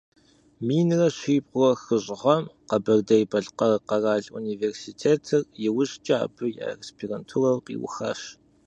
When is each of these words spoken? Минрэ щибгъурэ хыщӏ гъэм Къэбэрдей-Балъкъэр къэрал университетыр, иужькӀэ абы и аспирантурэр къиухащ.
Минрэ 0.65 1.07
щибгъурэ 1.17 1.73
хыщӏ 1.83 2.11
гъэм 2.21 2.43
Къэбэрдей-Балъкъэр 2.69 3.73
къэрал 3.87 4.25
университетыр, 4.41 5.41
иужькӀэ 5.65 6.15
абы 6.25 6.45
и 6.53 6.61
аспирантурэр 6.71 7.57
къиухащ. 7.65 8.21